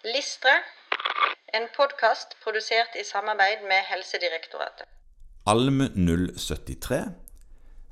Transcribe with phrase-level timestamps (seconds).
[0.00, 0.52] Listre,
[1.52, 4.86] en podkast produsert i samarbeid med Helsedirektoratet.
[5.44, 7.00] Alm 073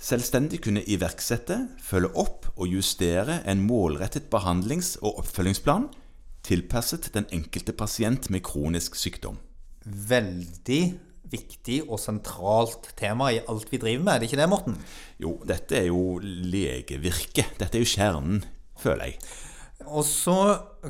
[0.01, 5.91] selvstendig kunne iverksette, følge opp og justere en målrettet behandlings- og oppfølgingsplan
[6.49, 9.37] tilpasset den enkelte pasient med kronisk sykdom.
[9.85, 10.83] Veldig
[11.29, 14.81] viktig og sentralt tema i alt vi driver med, er det ikke det, Morten?
[15.21, 17.59] Jo, dette er jo legevirket.
[17.61, 18.41] Dette er jo kjernen,
[18.81, 19.21] føler jeg.
[19.87, 20.35] Og så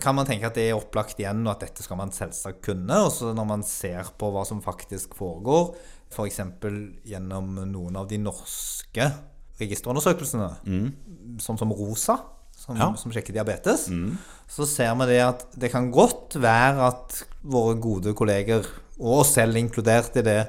[0.00, 3.02] kan man tenke at det er opplagt igjen, og at dette skal man selvsagt kunne.
[3.05, 5.74] Og så når man ser på hva som faktisk foregår,
[6.09, 6.41] f.eks.
[6.62, 9.10] For gjennom noen av de norske
[9.59, 11.38] registerundersøkelsene, mm.
[11.43, 12.16] sånn som ROSA,
[12.59, 12.88] som, ja.
[12.98, 14.16] som sjekker diabetes, mm.
[14.51, 18.66] så ser vi det at det kan godt være at våre gode kolleger,
[18.98, 20.41] og oss selv inkludert i det,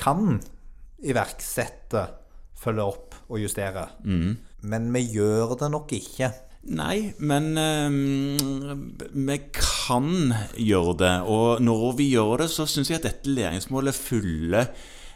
[0.00, 0.38] kan
[1.04, 2.06] iverksette,
[2.64, 3.88] følge opp og justere.
[4.06, 4.36] Mm.
[4.70, 6.30] Men vi gjør det nok ikke.
[6.64, 11.14] Nei, men um, vi kan gjøre det.
[11.28, 14.72] Og når vi gjør det, så syns jeg at dette læringsmålet fyller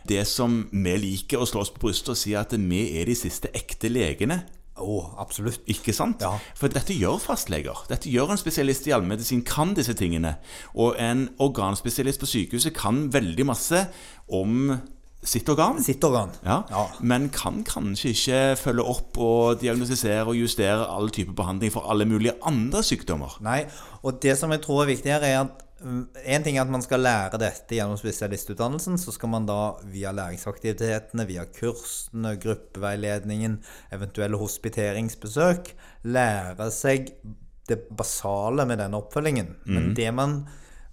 [0.08, 3.16] det som vi liker å slå oss på brystet og si at vi er de
[3.16, 4.42] siste ekte legene.
[4.78, 5.64] Oh, absolutt.
[5.72, 6.22] Ikke sant?
[6.22, 6.36] Ja.
[6.56, 7.80] For dette gjør fastleger.
[7.90, 10.36] Dette gjør en spesialist i allmedisin, kan disse tingene.
[10.78, 13.82] Og en organspesialist på sykehuset kan veldig masse
[14.28, 14.76] om
[15.22, 15.82] sitt organ.
[15.82, 16.30] Sitt organ.
[16.44, 16.62] Ja.
[16.70, 16.84] ja.
[17.00, 22.06] Men kan kanskje ikke følge opp og diagnostisere og justere all type behandling for alle
[22.08, 23.38] mulige andre sykdommer.
[23.44, 23.64] Nei,
[24.02, 26.82] og det som jeg tror er viktig her, er at en ting er at man
[26.82, 28.98] skal lære dette gjennom spesialistutdannelsen.
[28.98, 33.60] Så skal man da via læringsaktivitetene, via kursene, gruppeveiledningen,
[33.94, 35.74] eventuelle hospiteringsbesøk
[36.10, 37.12] lære seg
[37.68, 39.54] det basale med denne oppfølgingen.
[39.66, 39.74] Mm.
[39.74, 40.40] Men det man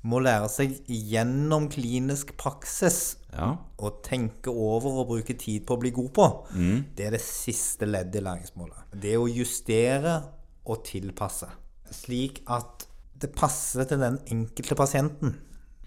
[0.05, 3.55] må lære seg gjennom klinisk praksis ja.
[3.57, 6.77] å tenke over og bruke tid på å bli god på, mm.
[6.97, 8.85] det er det siste leddet i læringsmålet.
[8.93, 10.19] Det å justere
[10.65, 11.49] og tilpasse,
[11.93, 12.87] slik at
[13.21, 15.35] det passer til den enkelte pasienten.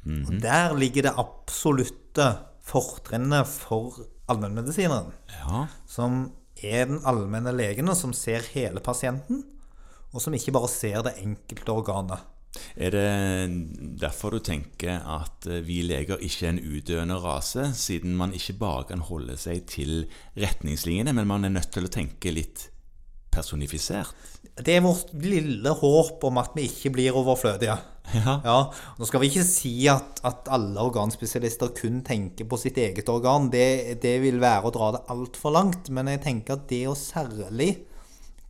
[0.02, 0.26] Mm -hmm.
[0.26, 3.92] Og der ligger det absolutte fortrinnet for
[4.28, 5.12] allmennmedisineren.
[5.28, 5.66] Ja.
[5.86, 6.32] Som
[6.62, 9.44] er den allmenne legen, som ser hele pasienten,
[10.12, 12.18] og som ikke bare ser det enkelte organet.
[12.76, 18.34] Er det derfor du tenker at vi leger ikke er en udøende rase, siden man
[18.36, 20.02] ikke bare kan holde seg til
[20.38, 22.68] retningslinjene, men man er nødt til å tenke litt
[23.34, 24.14] personifisert?
[24.58, 27.76] Det er vårt lille håp om at vi ikke blir overflødige.
[28.14, 28.38] Ja.
[28.44, 28.56] ja.
[28.98, 33.50] Nå skal vi ikke si at, at, alle organspesialister kun tenker på sitt eget organ.
[33.52, 35.92] Det, det vil være å dra det altfor langt.
[35.94, 37.74] Men jeg tenker at det å særlig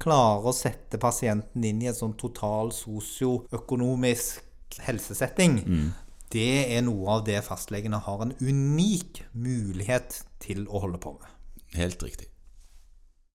[0.02, 5.90] klare å sette pasienten inn i en sånn total sosioøkonomisk helsesetting, mm.
[6.34, 11.30] det er noe av det fastlegene har en unik mulighet til å holde på med.
[11.76, 12.30] Helt riktig.